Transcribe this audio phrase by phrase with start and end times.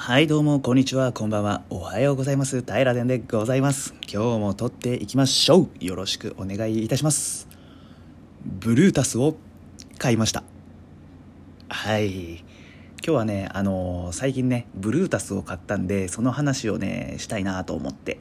[0.00, 1.12] はいどうもこんにちは。
[1.12, 1.64] こんばんは。
[1.70, 2.62] おはようございます。
[2.62, 3.94] 平田でございます。
[4.02, 5.84] 今日も撮っていきましょう。
[5.84, 7.48] よろしくお願いいたします。
[8.44, 9.34] ブルータスを
[9.98, 10.44] 買いました。
[11.68, 12.36] はい。
[12.36, 12.44] 今
[13.02, 18.20] 日はねあのー最近ねブルータスを買ったんでその話をねしたいなと思って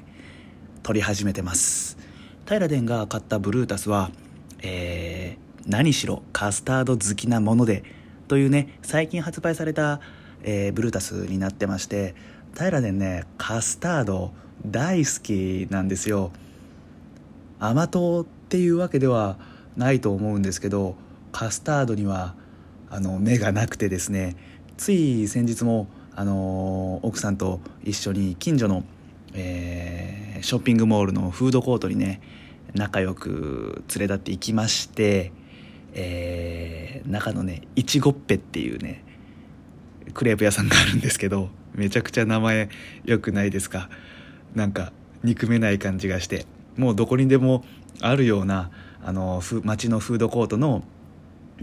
[0.81, 1.99] 撮り始めてます。
[2.47, 4.09] 平田が買ったブルータスは
[4.63, 7.83] えー何しろカスタード好きなもので
[8.27, 10.01] というね最近発売された、
[10.49, 12.15] えーブルータスになってまして
[12.55, 14.31] 平田ねカスタード
[14.65, 16.31] 大好きなんですよ。
[17.59, 19.37] 甘党っていうわけでは
[19.75, 20.95] ないと思うんですけど
[21.31, 22.33] カスタードには
[22.89, 24.35] あの目がなくてですね
[24.77, 28.83] つい先日もあの奥さんと一緒に近所の、
[29.33, 32.21] えーショッピングモールのフードコートにね
[32.75, 35.31] 仲良く連れ立って行きまして、
[35.93, 39.03] えー中のねいちごっぺっていうね
[40.13, 42.69] クレープ屋さんがあるんですけどめちゃくちゃ名前
[43.05, 43.89] 良くないですか？
[44.55, 44.91] なんか
[45.23, 46.45] 憎めない感じがして。
[46.75, 47.63] もうどこにでも
[48.01, 48.69] あるような
[49.03, 50.83] あのふ街のフードコートの、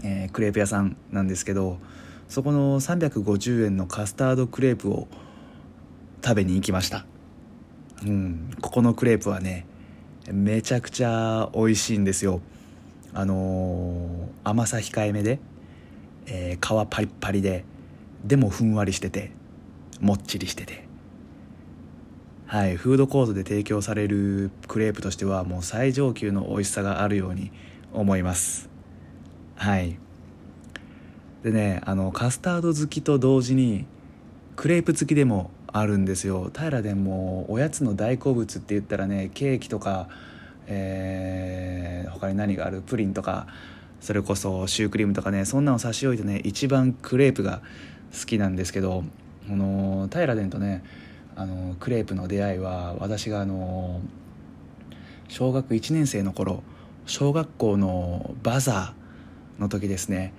[0.03, 1.79] えークレープ屋さんなんですけど
[2.27, 5.07] そこの350円のカスタードクレープを
[6.23, 7.05] 食べに行きました。
[8.05, 8.51] うん。
[8.61, 9.65] ここのクレープはね
[10.31, 12.41] めちゃくちゃ美味しいんですよ。
[13.13, 15.39] あのー甘さ控えめで、
[16.27, 17.63] えー皮パリッパリで
[18.25, 19.31] でもふんわりしてて
[20.01, 20.83] もっちりしてて。
[22.47, 27.51] はいフードコートで提供されるクレープとしてはもう最上級の美味しさがあるように
[27.91, 28.69] 思います。
[29.55, 29.97] はい。
[31.43, 33.85] でねあのカスタード好きと同時に
[34.55, 36.51] クレープ好きでもあるんですよ。
[36.55, 40.07] 平でもおやつの大好物って言ったらねケーキとか、
[40.67, 42.81] えー他に何がある？
[42.81, 43.47] プリンとか
[43.99, 47.61] それこそシュークリームとかねそんなの差し置いてね一番クレープが
[48.19, 49.03] 好きなんですけど
[49.49, 50.83] あの平殿とね
[51.35, 54.01] あのクレープの出会いは私があの
[55.27, 56.63] 小学1年生の頃
[57.05, 60.33] 小学校のバザーの時ですね。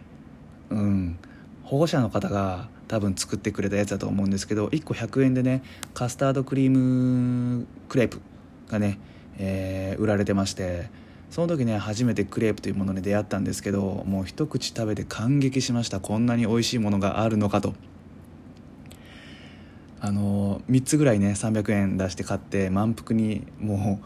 [0.71, 1.19] うん。
[1.65, 5.63] 保護者の方が多分作ってくれたやつだと思うんですけど1個100円でね
[5.95, 8.21] カスタードクリームクレープ
[8.69, 8.99] がね、
[9.39, 10.89] えー売られてまして
[11.31, 16.01] その時ね初めてクレープというものに出会ったんですけどもう一口食べて感激しました。
[16.01, 17.75] こんなに美味しいものがあるのかと。
[20.01, 24.01] あの3つぐらいね300円出して買って満腹にも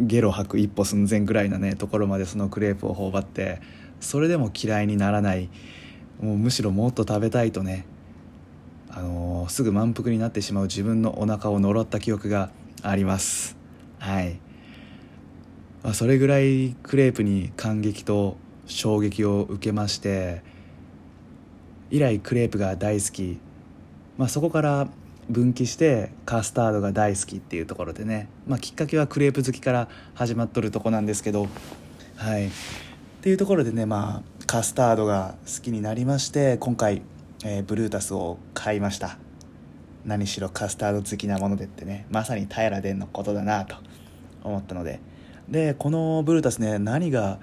[0.00, 3.60] うゲロ吐く一歩寸前ぐらいなねところまでそのクレープを頬張って
[4.00, 5.48] それでも嫌いにならない。
[6.20, 7.84] もうむしろもっと食べたいとね
[8.88, 12.50] あのすぐ満腹になってしまう自分のお腹を呪った記憶が
[12.82, 13.56] あります。
[13.98, 14.40] はい、
[15.86, 18.36] まあ、それぐらいクレープに感激と
[18.66, 20.42] 衝撃を受けまして
[21.92, 23.38] 以来クレープが大好き、
[24.18, 24.88] まあ、そこから
[25.30, 31.46] 分岐してカスタードが大好きっていうところでね、まあ、きっかけはクレープ好きから始まっとるとこなんですけど。
[32.16, 32.48] はい。
[32.48, 32.50] っ
[33.22, 37.02] ていうところでねまあカスタードが好きになりまして今回、
[37.44, 39.18] えーブルータスを買いました。
[40.04, 43.76] 何しろカスタード好きなものでってねまさに平殿のことだなと
[44.42, 44.98] 思ったので。
[45.48, 47.38] でこのブルータスね何が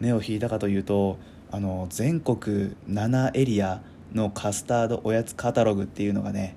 [0.00, 1.18] 目を引いたかというと
[1.50, 3.82] あの全国7エリア
[4.14, 6.56] のカスタードおやつカタログっていうのがね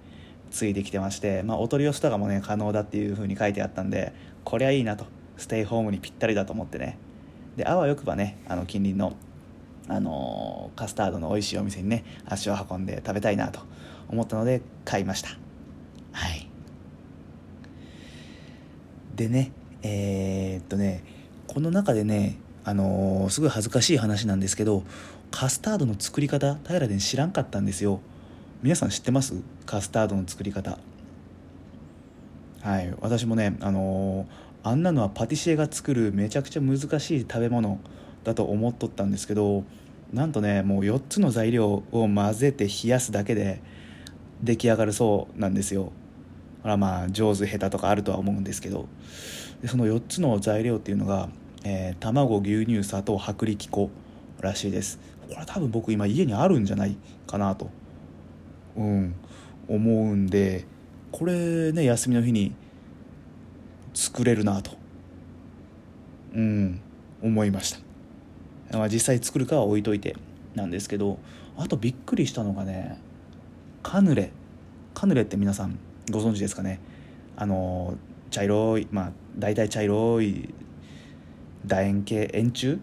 [0.52, 4.14] ついてきてまして、まあ、お取り寄せとかもね可能だっていう風に書いてあったんで
[4.44, 5.06] こりゃいいなと。
[5.38, 6.98] ステイホームにぴったりだと思ってね。
[7.58, 9.16] であわよくばねあの近隣の、
[9.88, 13.62] あのーカスタードの美味しいお店にね足を運んで食べたいなと
[14.10, 15.30] 思ったので買いました。
[16.12, 16.50] はい。
[19.16, 19.52] でね
[19.88, 21.04] えーっとね
[21.46, 24.84] この中でねあのーすごい恥ずかしい話なんですけど
[25.30, 28.00] カスタードの作り方平で知らんかったんですよ。
[28.64, 29.36] 皆さん知ってます？
[29.68, 30.80] カスタードの作り方。
[32.62, 37.80] はい私もねあのーあんなのはパティシエが作るめちゃくちゃ難しい食べ物
[38.24, 39.64] だと思っとったんですけど
[40.12, 43.62] なんとねもう4つの材料を混ぜて冷やすだけで
[44.42, 45.92] 出来上がるそうなんですよ。
[46.64, 48.88] ほらまあ上手下手とかあるとは思うんですけど。
[49.62, 51.30] でその4つの材料っていうのが、
[51.64, 53.90] えー卵牛乳砂糖薄力粉
[54.42, 55.00] らしいです。
[55.30, 57.70] これ多分僕今家にあるんじゃないかなと
[58.76, 59.16] うん
[59.68, 60.66] 思うんで
[61.12, 62.54] これね休みの日に
[63.94, 64.72] 作れるなと
[66.36, 66.80] うん
[67.24, 67.72] 思いまし
[68.70, 70.16] た、まあ、実際作るかは置いといて
[70.54, 71.18] なんですけど
[71.58, 73.00] あとびっくりしたのがね
[73.82, 74.32] カヌレ。
[74.94, 75.80] カヌレって皆さん
[76.12, 76.80] ご存知ですかね？
[77.36, 77.96] あの
[78.36, 80.54] 茶色いまあ大体茶色い
[81.66, 82.80] 楕円形円柱？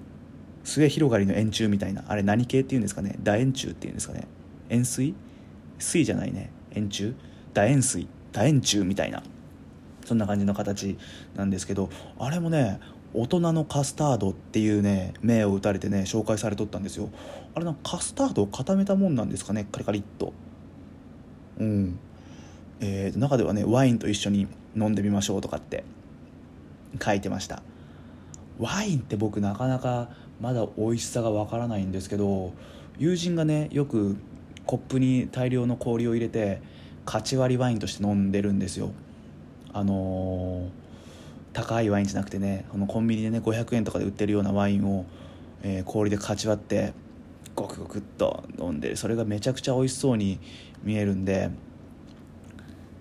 [0.65, 3.19] 末広がりの円柱みたいなあれ何系っていうんですかね？
[3.23, 4.27] 楕円柱っていうんですかね？
[4.71, 5.15] 円錐？
[5.79, 6.51] 錐じゃないね。
[6.71, 7.13] 円柱？
[7.53, 8.09] 楕円錐？
[8.33, 9.23] 楕円柱みたいな。
[10.07, 10.97] そんな感じの形
[11.37, 12.81] なんですけどあれもね
[13.13, 17.11] 大人のカスタードっていうね銘を打たれてね紹介されとったんですよ。
[17.55, 19.67] あれなカスタードを固めたもんなんですかね？
[19.71, 20.33] カリカリっと。
[21.59, 21.99] うん。
[22.81, 24.47] えー、中ではねワインと一緒に
[24.77, 25.85] 飲んでみましょうとかって
[27.03, 27.63] 書いてました。
[28.59, 30.11] ワインって僕なかなか
[30.41, 32.53] まだ美味しさがわからないんですけど
[32.99, 34.17] 友人がねよく
[34.67, 36.61] コップに大量の氷を入れて
[37.05, 38.93] カチ割りワインとして飲んでるんですよ。
[39.73, 40.71] あのー、
[41.53, 45.07] 高いワインじゃなくてねこのコンビニでね500円とかで売ってるようなワインを、
[45.63, 46.93] えー、氷でかち割って
[47.55, 50.39] ゴクゴクっと飲んでそれがめちゃくちゃ美味しそうに
[50.83, 51.51] 見えるんで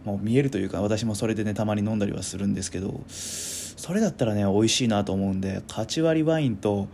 [0.05, 6.87] もう見えるというか私もそれでねたまに飲んだりはするんですけどそれだったらね美味しいなと思うんでカチ割りワインと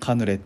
[0.00, 0.40] カヌレ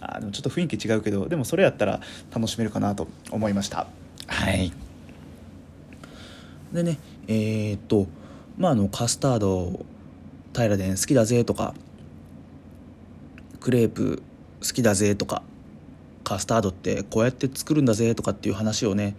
[0.00, 2.00] あでもちょっと雰囲気違うけどでもそれやったら
[2.34, 3.86] 楽しめるかなと思いました。
[4.26, 4.72] はい。
[6.72, 8.06] でねえー、っと
[8.56, 9.84] まああのカスタード
[10.54, 11.74] 平で好きだぜとか
[13.60, 14.22] クレープ
[14.60, 15.42] 好きだぜとか
[16.24, 19.16] カスタードってこうやって作るんだぜとかっていう話をね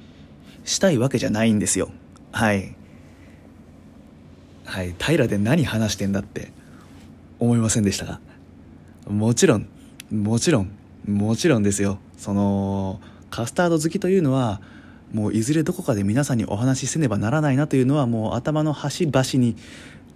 [0.64, 1.90] したいわけじゃないんですよ。
[2.32, 2.76] はい。
[4.66, 6.52] はい平で何話してんだって
[7.40, 8.20] 思いませんでしたか？
[9.08, 9.68] もちろん
[10.12, 10.72] もちろん
[11.08, 11.98] もちろんですよ。
[12.18, 14.62] そのカスタード好きというのは
[15.12, 19.56] もういずれどこかで皆さんにお話しせねばならないなというのはもう頭の端々に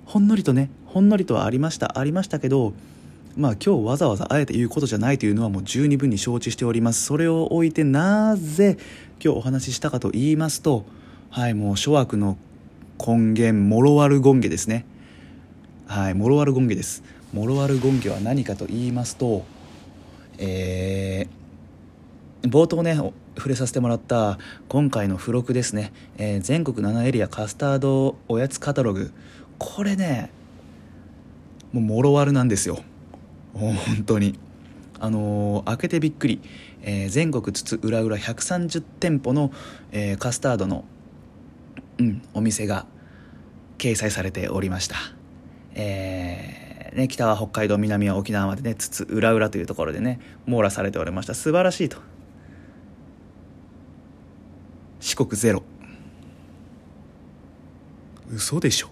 [0.05, 2.73] ほんのりとねほんのりとはありましたありましたけど
[3.35, 7.03] まあ今日わざわざあえて言うことじゃないというのはもう十二分に承知しております。
[7.03, 8.77] それを置いてなぜ
[9.23, 10.85] 今日お話ししたかと言いますと
[11.33, 12.37] はいもう諸悪の
[12.99, 14.85] 根源モロワルゴンゲですね。
[15.87, 17.01] はいモロワルゴンゲです。
[17.33, 19.43] モロワルゴンゲは何かと言いますと
[20.37, 22.95] えー、冒頭ね
[23.35, 24.37] 触れさせてもらった
[24.67, 29.11] 今回の付録ですね、えー、全国7エリアカスタードおやつカタログ。
[29.57, 30.29] これね
[31.71, 32.83] もうもろ悪なんですよ。
[33.55, 33.75] 本
[34.05, 34.37] 当に。
[34.99, 36.41] あのー、開けてびっくり、
[36.83, 39.51] えー、全国津々浦々130店舗の、
[39.91, 40.85] えー、カスタードの、
[42.03, 42.85] うん、お店が
[43.77, 44.97] 掲載されておりました。
[45.73, 51.33] えー、ね、北は北海道南は沖縄までね津々浦々というところでね網羅されておりました。
[51.33, 51.97] 素晴らしいと。
[54.99, 55.63] 四国ゼロ。
[58.29, 58.89] 嘘でしょ。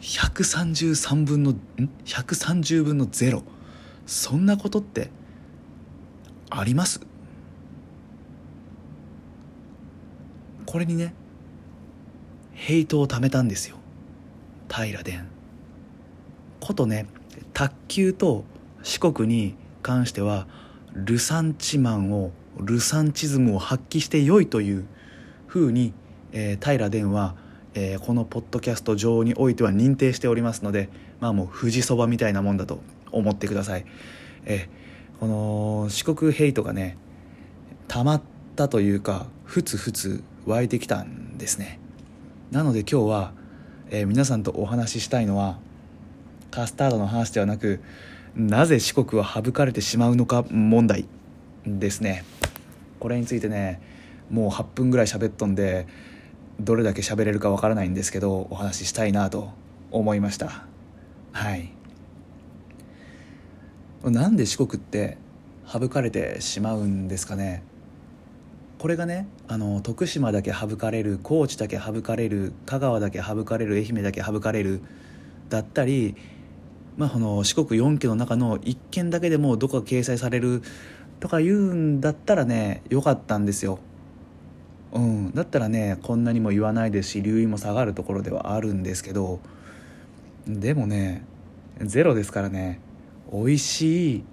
[0.00, 1.60] 133分のん
[2.04, 3.42] ？130分の0
[4.06, 5.10] そんなことって
[6.50, 7.00] あります？
[10.68, 11.14] これにね
[12.52, 13.78] ヘイトをためたんですよ。
[14.70, 15.20] 平殿
[16.60, 17.06] ことね
[17.54, 18.44] 卓球と
[18.82, 20.46] 四国に関しては
[20.92, 24.86] ルサンチマンをルサンチズムを発揮してよいという
[25.46, 25.94] ふうに、
[26.32, 27.34] えー、平殿は
[27.74, 30.88] えー、このポッドキャスト上においては認定しておりますので
[31.20, 32.80] まあもう富士そばみたいなもんだと
[33.12, 33.84] 思ってください、
[34.46, 36.96] えー、この四国ヘイトがね
[37.86, 38.22] たまっ
[38.56, 41.78] たというかふつふつ湧いてきたんですね。
[42.50, 43.32] なので今日は、
[43.90, 45.58] えー、皆さんとお話ししたいのは
[46.50, 47.80] カスタードの話ではなく
[48.34, 51.06] なぜ四国は省かれてしまうのか問題
[51.66, 52.24] ですね。
[52.98, 53.80] これについてね
[54.30, 55.86] もう8分ぐらい喋っとんで
[56.58, 59.50] どれだけ喋れるかわからないんですけどお話ししたいなと
[59.90, 60.66] 思いました。
[61.32, 61.72] はい。
[64.02, 65.18] なんで四国って
[65.66, 67.62] 省かれてしまうんですかね。
[68.78, 74.80] これがねあの徳島だけ省かれる高知だけ省かれる香川だけ省かれる愛媛だけ省かれる
[75.48, 76.14] だったり、
[76.96, 80.62] まあ、この四国4県の中の1県だけでもどこか掲載される
[81.18, 83.80] とか言うんだったらねよかったんですよ。
[84.92, 89.40] うん、だったらねこんなにも言わないですし留意も下がるところではあるんですけど
[90.46, 91.26] でもね
[91.82, 92.80] ゼロですからね
[93.30, 94.24] 美味しい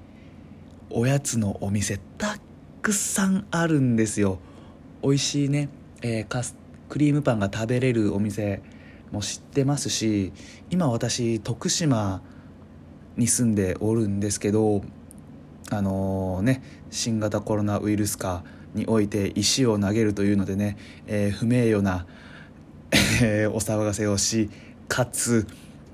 [0.89, 2.37] おやつのお店た
[2.85, 4.37] くさんあるんですよ。
[5.01, 5.69] 美味しいね、
[6.03, 6.55] えー、カス
[6.87, 8.61] クリームパンが食べれるお店
[9.11, 10.31] も知ってますし
[10.69, 12.21] 今私徳島
[13.17, 14.83] に住んでおるんですけど
[15.71, 16.61] あのー、ね
[16.91, 18.43] 新型コロナウイルス化
[18.75, 20.77] において石を投げるというのでね、
[21.07, 22.05] えー、不名誉な、
[23.51, 24.51] お騒がせをし
[24.87, 25.47] かつ、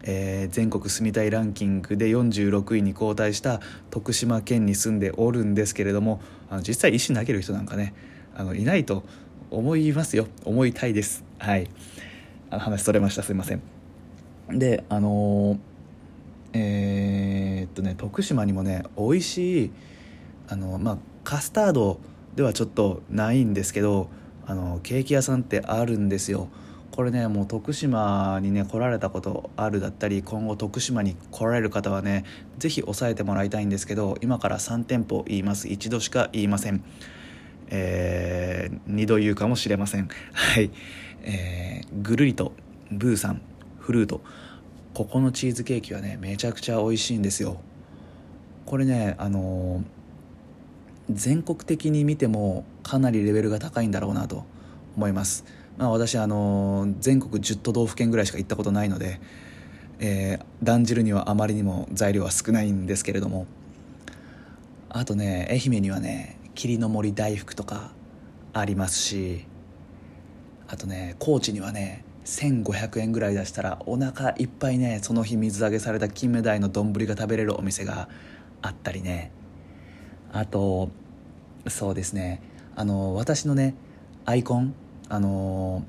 [0.03, 7.93] えー、全国住みたいランキングで46位に後退した徳島県に住んでおるんですけれどもあの実際石投げる人なんかね
[8.36, 9.03] あのいないと
[9.51, 10.27] 思いますよ。
[10.46, 11.25] 思いたいです。
[11.38, 11.70] はい。
[12.50, 13.24] あの話それました。
[13.24, 13.62] すいません。
[14.50, 15.60] であの
[16.53, 19.72] えー、っとね徳島にもね美味しい
[20.48, 22.00] あのまあカスタード
[22.36, 24.10] ではちょっとないんですけど
[24.46, 26.48] あのケーキ屋さんってあるんですよ。
[26.91, 32.25] これねもう徳島にね来られたことあるだったり今後徳島に来られる方はね
[32.57, 35.69] 是非押さえてもらいたいんですけど今から3店舗言います。
[35.69, 36.83] 一度しか言いません。
[37.69, 40.10] えー、2度言うかもしれません。
[40.33, 40.69] はい。
[41.24, 42.51] えー、ぐるりと
[42.91, 43.41] ブーさん
[43.79, 44.21] フルート。
[44.93, 47.62] ここのチーズケーキはねめちゃくちゃ美味しいんですよ。
[48.65, 49.83] これねあのー、
[51.10, 54.43] 全国的に見てもかなりレベルが高いんだろうなと
[54.98, 55.61] 思います。
[55.77, 59.19] まあ私あの、全国10都道府県ぐらいしか行ったことないので、
[60.03, 63.45] えー、断じるにはあまりにも材料は少ないんですけれども
[64.89, 67.91] あとね愛媛にはね霧の森大福とか
[68.51, 69.45] ありますし
[70.67, 78.09] あとね高知にはね1500円ぐらい出したらお腹いっぱいねその日水揚げされた金目鯛の丼が食べれるお店が
[78.61, 79.31] あったりね。
[80.33, 80.89] あと
[81.67, 82.41] そうですね。
[82.75, 83.75] あの私のね
[84.25, 84.73] アイコン
[85.12, 85.84] あの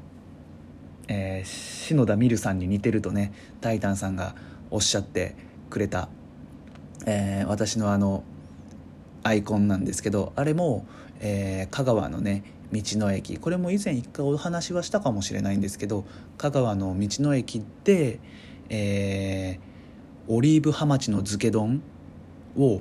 [1.07, 4.35] えー、篠田美瑠さんに似てるとねタイタンさんが
[4.71, 5.37] おっしゃって
[5.71, 6.09] くれた、
[7.07, 8.25] えー、私のあの
[9.23, 10.87] アイコンなんですけどあれも、
[11.21, 16.05] えー、香川のね道の駅これも以前一回お話はしたかもしれないんですけど
[16.37, 18.19] 香川の道の駅で、
[18.71, 21.81] えー、オリーブハマチの漬け丼
[22.59, 22.81] を、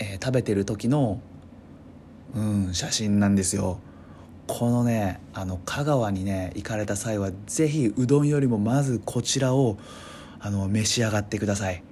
[0.00, 1.20] えー、食べてる時の、
[2.34, 3.78] うん、写真なんですよ。
[4.46, 9.78] このねあの香川にね行かれた際は是非うどんよりもまずこちらを
[10.40, 11.82] あの召し上がってください。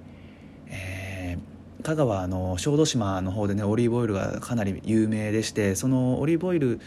[0.67, 6.79] えー、香川の小豆島の方でねオリーブオイルがかなり有名でしてそのオリーブオイル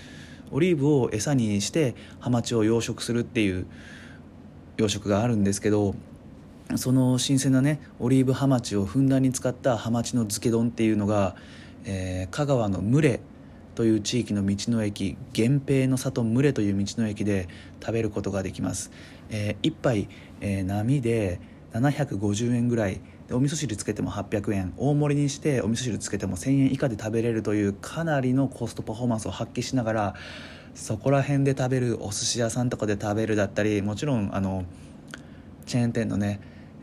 [0.51, 3.67] オリーブを餌にしてハマチを養殖するっていう
[4.79, 5.95] 養殖があるんですけど
[6.77, 11.37] その新鮮なねオリーブハマチをふんだんに使ったハマチの漬け丼っていうのが、
[11.85, 13.21] えー、香川の牟礼
[13.79, 17.47] という地域の道の駅源平の里牟礼という道の駅で
[17.81, 18.91] 食べることができます、
[19.31, 20.09] えー、1杯、
[20.41, 21.41] えー、波で
[21.73, 23.01] 750円ぐらい。
[23.31, 24.75] お味噌汁つけても800円。
[24.79, 30.15] 大盛りにしてお味噌汁つけても1000円以下で食べれるというかなりのコストパフォーマンスを発揮しながら
[30.75, 34.65] そこら辺で食べるお寿司屋さんとかで食べるだったりもちろんあの
[35.67, 36.41] チェーン店のね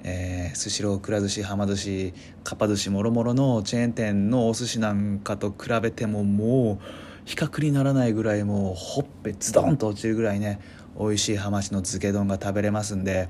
[0.07, 6.85] えー、スシローくら寿司はま寿司かっぱ寿司もろもろのチェーン店のお寿司なんかと比べてももう
[7.25, 10.59] 比較にならないぐらいもうほっぺズドンと落ちるぐらいね
[10.99, 13.29] 美味しいハマチの漬け丼が食べれますんで、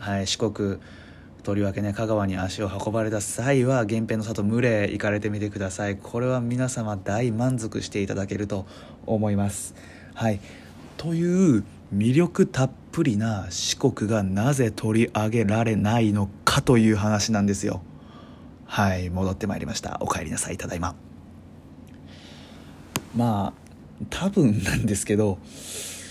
[0.00, 0.78] はい、四国
[1.44, 5.96] とりわけね香川に足を運ばれた際は源平の里群れ行かれてみてください。
[5.96, 8.66] これは皆様大満足していただけると
[9.06, 9.76] 思います。
[10.12, 10.40] はい。
[10.96, 11.62] という
[11.94, 17.82] 魅力たっぷりな四国がなぜ取り上げられないのかという話なんですよ。
[18.64, 19.98] はい戻ってまいりました。
[20.00, 20.56] お帰りなさい。
[20.56, 20.94] ただいま。
[23.14, 25.38] まあ多分なんですけど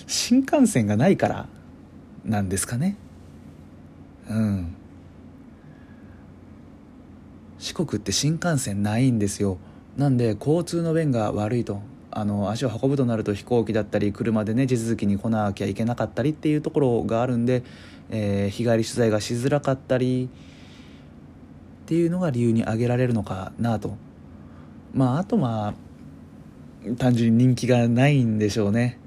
[0.07, 1.47] 新幹線がないから
[2.23, 2.95] なんですかね。
[4.29, 4.75] うん。
[7.59, 9.57] 四国って新幹線ないんですよ。
[9.97, 11.81] なんで交通の便が悪いと。
[12.15, 17.63] あの足を運ぶとなると飛行機だったり車でね地続きに来なきゃいけなかったりっていうところがあるんで、
[18.09, 20.29] えー、日帰り取材がしづらかったり
[21.83, 23.97] っていうのが理由に挙げられるのかなと。
[24.93, 28.97] まああとまあ単純に人気がないんでしょうね。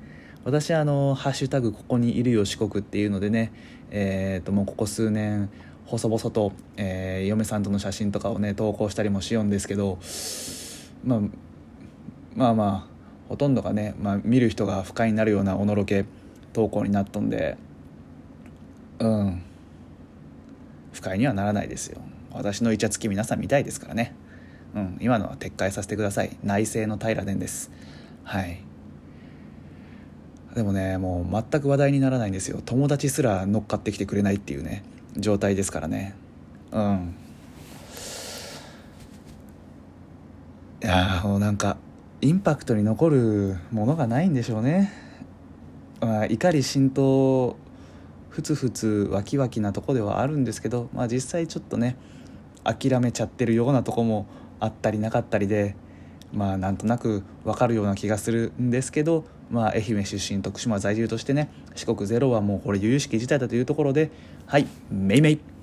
[0.45, 3.53] 私あの「ハッシュタグここにいるよ四国」っていうのでね
[3.91, 5.51] えー、ともうここ数年
[5.87, 9.99] 細々と、えー、嫁さんとの写真とかをね投稿したりもしようんですけど、
[11.05, 11.21] まあ、
[12.35, 12.98] まあまあ
[13.29, 16.05] ほとんどがね、まあ、見る人が不快になるようなおのろけ
[16.53, 17.57] 投稿になっとんで
[18.99, 19.43] うん。
[20.93, 22.01] 不快にはならないですよ。
[22.33, 24.15] 私のイチャつき皆さん見たいですからね。
[24.75, 24.99] うん。
[25.01, 26.37] 今のは撤回させてください。
[26.43, 27.71] 内政の平殿です。
[28.25, 28.61] はい。
[30.55, 32.61] でもねもう全く話題にならないんですよ。
[32.65, 34.83] 友達すら乗っかってきてくれないっていうね
[35.17, 36.15] 状態ですからね。
[36.73, 37.15] うん。
[40.83, 41.77] いやもうなんか
[42.21, 44.93] インパクトに残るものがないんでしょうね、
[46.01, 47.57] まあ、怒り浸透
[48.29, 51.97] ふつふつわきわきなとこではあるんですけど、まあ、実際ちょっとね
[52.65, 54.27] 諦めちゃってるようなとこも
[54.59, 55.77] あったりなかったりで
[56.33, 64.11] まあなんとなくわかるような気がするんですけど、まあ、愛媛出身徳島在住としてね四国ゼロはもうこれ由々しき事態だというところで
[64.47, 65.58] はいめいめい。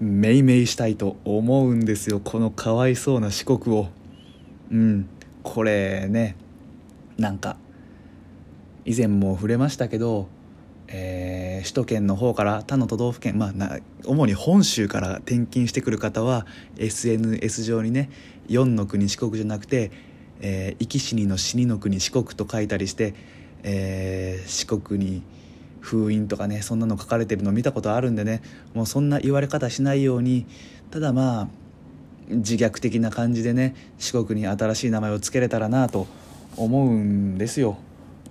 [0.00, 2.20] めいめいしたいと思うんですよ。
[2.20, 3.88] このかわいそうな四国を。
[4.70, 5.08] うん。
[5.42, 6.36] これね。
[7.18, 7.56] なんか
[8.84, 10.28] 以前も触れましたけど、
[10.86, 16.46] えー、首都圏の方から他の都道府県まあな主に本州から転勤してくる方は
[16.78, 18.08] SNS 上にね
[18.48, 19.90] 4の国四国じゃなくて、
[20.40, 23.14] えー、生き死にの死にの国四国と書いたりして、
[23.64, 25.22] えー、四国に
[25.80, 28.42] 封印とかねそんなの書かれてるの見たことあるんでね
[28.74, 30.46] もうそんな言われ方しないように
[30.90, 31.48] ただまあ
[32.28, 36.06] 自虐的な感じでね四国に新しい名前を付けれたらなと
[36.56, 37.78] 思うんですよ。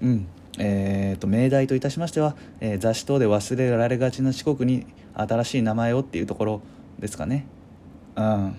[0.01, 0.27] うん
[0.59, 6.61] えーと、命題といたしましては、えー、雑誌等で忘れられがちな四国に新しい名前をっていうところ
[6.99, 7.45] ですかね。
[8.15, 8.55] うん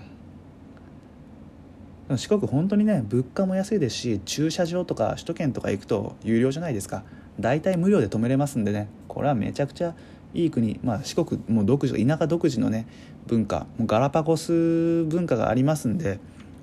[2.17, 7.03] 四国本当にね物価も安いですし駐車場とか首都圏とか行くと有料じゃないですか
[7.39, 8.89] 大体無料で止めれますんでね。
[9.07, 9.95] これはめちゃくちゃ
[10.33, 12.87] いい国、まあ、四国もう独自田舎独自のね
[13.27, 13.67] 文化。
[13.85, 16.19] ガラパゴス文化がありますんで。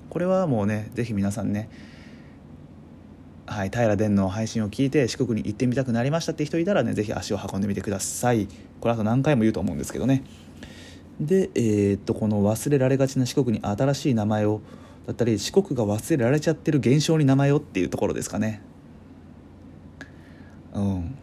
[0.09, 1.69] これはもうね是非皆さんね
[3.45, 8.47] はい、平殿の配信を聞いて四国に行ってみたくなりましたって人いたらね是非足を運んでみてください。
[8.81, 10.23] これあと何回も言うと思うんですけどね。
[11.19, 14.61] で、えー、っとこの忘れられがちな四国に新しい名前を
[15.07, 18.61] だったり四国が忘れられちゃってる現象に名前をっていうところですかね。
[20.77, 21.17] うん。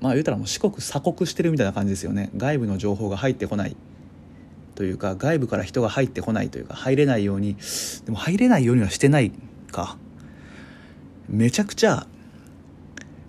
[0.00, 2.30] まあ言うたらもう四国鎖国してるみたいな感じですよね。
[2.36, 3.76] 外部の情報が入ってこない
[4.74, 7.56] というか外部から人が入ってこないというか入れないように
[8.04, 9.32] でも入れないようにはしてない
[9.70, 9.96] か。
[11.28, 12.06] めちゃくちゃ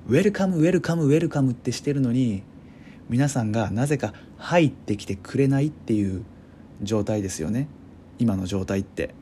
[0.07, 2.43] ウェルカムウェルカムウェルカムってしてるのに
[3.09, 6.23] 皆さんがなぜか入ってきてくれないっていう
[6.81, 7.67] 状態ですよね。
[8.19, 9.13] 今の状態って。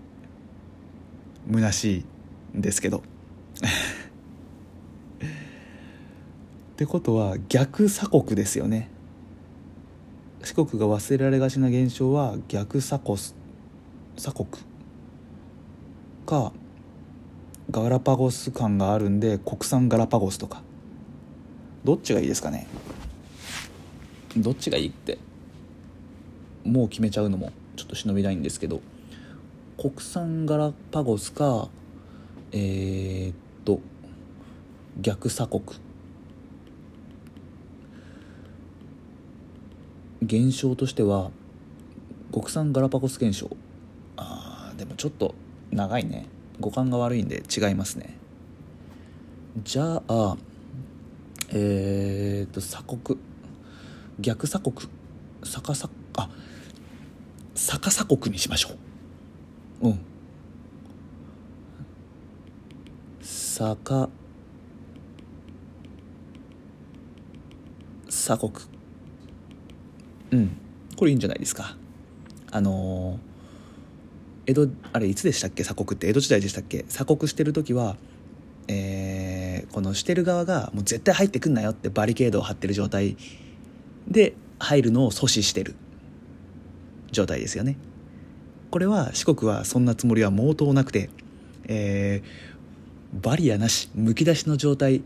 [1.51, 2.05] 虚し
[2.53, 3.03] いんですけど。
[6.83, 8.89] ってことは逆鎖国ですよね。
[10.43, 13.17] 四国が忘れられがちな現象は逆鎖国
[14.17, 14.47] 鎖国。
[16.25, 16.51] か
[17.71, 20.61] ガラパゴス感があるんで国産ガラパゴスとか。
[21.85, 22.67] どっちがいいですかね。
[24.35, 25.19] どっちがいいって
[26.65, 28.81] もう決めちゃうのもちょっと忍びないんですけど。
[29.77, 31.69] 国産ガラパゴスか
[32.51, 33.79] えー、っと
[34.99, 35.63] 逆鎖国。
[40.23, 41.31] 現象としては
[42.31, 43.49] 国産ガラパゴス現象。
[44.17, 45.35] あーでもちょっと
[45.71, 46.27] 長いね。
[46.59, 48.17] 五感が悪いんで違いますね。
[49.63, 50.37] じゃあ
[51.49, 53.19] えー、っと鎖国。
[54.19, 54.89] 逆鎖国。
[55.43, 56.29] 逆さあ
[57.55, 58.69] 逆鎖国にしましょ
[59.81, 59.89] う。
[59.89, 59.99] うん。
[63.21, 64.09] 逆
[68.09, 68.72] 鎖国。
[70.33, 70.57] うん。
[70.97, 71.77] これいいんじゃないですか。
[72.51, 73.33] あのー
[74.45, 75.63] 江戸あれいつでしたっけ？
[75.63, 76.83] 鎖国って江戸時代でしたっけ？
[76.83, 77.95] 鎖国してる時は、
[78.67, 83.15] えー、このしてる側がもう絶対入ってくんなよってバリケードを張ってる状態。
[84.05, 85.75] で入るのを阻止してる。
[87.13, 87.77] 状態ですよね。
[88.69, 91.09] これは四国はそんなつもりは毛頭なくて、
[91.69, 95.03] えー、バリアなしむき出しの状態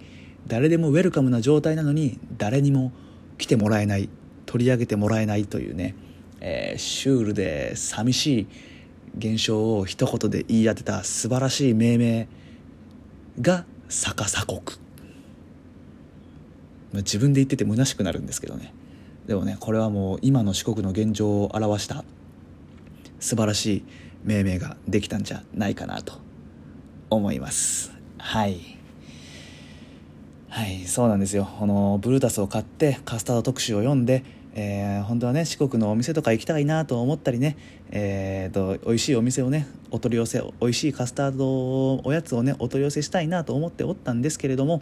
[0.48, 2.92] 誰でもウェルカムな状態なのに誰にも
[3.38, 4.10] 来てもらえない。
[4.48, 5.94] 取り上げてもらえないというね、
[6.42, 8.48] えー、シュールで寂しい
[9.18, 12.28] 現象を一言で言い当てた素晴らしい命名
[13.40, 14.62] が逆鎖国。
[16.94, 18.74] 自分で言ってて虚しくなるんですけどね。
[19.28, 22.06] でもねこれはもう今の四国の現状を表した
[23.20, 23.84] 素晴らしい
[24.24, 26.14] 命名ができたんじゃないかなと
[27.10, 27.92] 思います。
[28.18, 28.78] はい。
[30.50, 31.48] はいそうなんですよ。
[31.60, 34.24] このブルータスを買ってカスタード特集を読んで
[34.60, 37.56] えー、本当はね四国のお店とか行きたいなと思ったりね、
[37.92, 44.82] えーと、美味しいお店をねお取り寄せ美味しいカスタードおやつをねお取り寄せしたいなと思っておったんですけれども、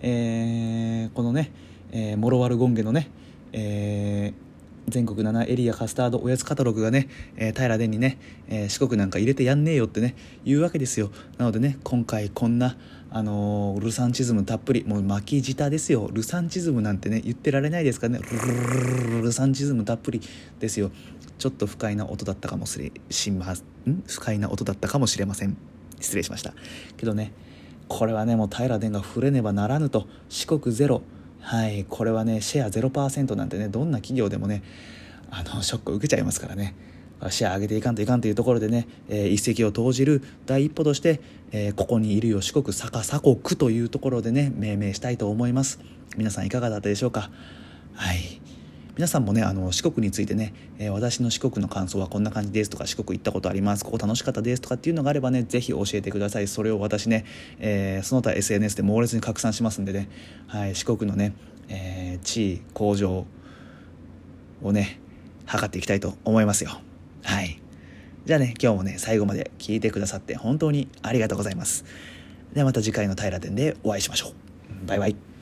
[0.00, 1.52] えー、このね、
[1.92, 3.10] えー、モロワルゴンゲのね、
[3.52, 4.45] えー
[4.88, 8.18] 全国7エリアカスタードおやつカタログがね、えー、平殿にね、
[8.48, 11.10] えー、四国なんか入れてやんねえよってね言うわけですよ。
[11.38, 12.76] なのでね今回こんな
[13.10, 16.08] あのー、ルサンチズムたっぷりもう巻き舌ですよ。
[16.12, 18.20] ルサンチズムなんてね言ってられないですかね。
[19.26, 20.20] ルサンチズムたっぷり
[20.60, 20.90] ですよ
[21.38, 25.56] ちょっと不快な音だったかもしれしまん不快な音だったかもしれません
[26.00, 26.54] 失礼しました
[26.96, 27.32] けどね
[27.88, 31.02] これはねもう平殿が触れねばならぬと四国ゼロ
[31.48, 34.64] はいこれはねシェア0%なんてねどんな企業でもね
[35.30, 36.74] あのショックを受けちゃいますからね。
[37.30, 45.78] シェア上げていかんといかんというところでね、えー、一石を投じる第一歩として、えー、ここにいるよ四国坂鎖国というところでね命名したいと思います。
[46.16, 47.30] 皆さんいかがだったでしょうか？
[47.94, 48.42] はい。
[48.96, 57.26] 皆さんもねあの四国についてね、えー、私の四国の感想はこんな感じですとか四国行ったことありますここ楽しかったですとかっていうのがあればねぜひ教えてくださいそれを私ね、
[57.58, 60.08] えー、その他 SNS で猛烈に拡散しますんでね、
[60.46, 61.34] はい、四国のね、
[61.68, 63.26] えー、地位向上
[64.62, 64.98] をね
[65.44, 66.70] 測っていきたいと思いますよ
[67.22, 67.60] はい
[68.26, 71.84] じゃあね、今日もね、最後まで聞いてくださって本当にありがとうございます。
[72.54, 74.86] ではまた次回の平店でお会いしましょう。
[74.88, 75.35] バイバイ。